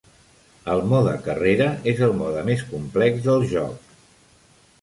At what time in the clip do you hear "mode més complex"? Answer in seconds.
2.23-3.23